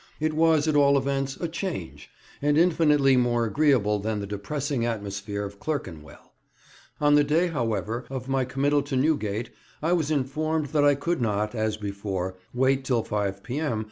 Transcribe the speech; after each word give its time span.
It 0.19 0.33
was, 0.33 0.67
at 0.67 0.75
all 0.75 0.97
events, 0.97 1.37
a 1.39 1.47
change, 1.47 2.09
and 2.41 2.57
infinitely 2.57 3.17
more 3.17 3.45
agreeable 3.45 3.99
than 3.99 4.19
the 4.19 4.25
depressing 4.25 4.83
atmosphere 4.83 5.45
of 5.45 5.59
Clerkenwell. 5.59 6.33
On 6.99 7.13
the 7.13 7.23
day, 7.23 7.49
however, 7.49 8.05
of 8.09 8.27
my 8.27 8.43
committal 8.43 8.81
to 8.81 8.95
Newgate 8.95 9.51
I 9.79 9.93
was 9.93 10.09
informed 10.09 10.69
that 10.69 10.83
I 10.83 10.95
could 10.95 11.21
not, 11.21 11.53
as 11.53 11.77
before, 11.77 12.35
wait 12.51 12.83
till 12.83 13.03
5 13.03 13.43
P.M. 13.43 13.79